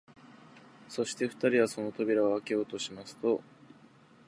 [0.89, 3.43] そして二人はその扉をあけようとしますと、